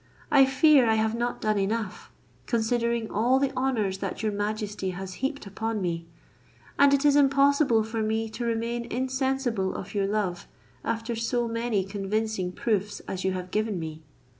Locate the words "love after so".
10.07-11.47